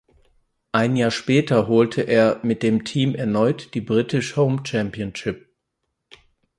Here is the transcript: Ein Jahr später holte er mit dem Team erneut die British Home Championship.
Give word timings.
Ein 0.71 0.95
Jahr 0.95 1.11
später 1.11 1.67
holte 1.67 2.01
er 2.01 2.39
mit 2.41 2.63
dem 2.63 2.85
Team 2.85 3.13
erneut 3.13 3.75
die 3.75 3.81
British 3.81 4.35
Home 4.35 4.65
Championship. 4.65 5.47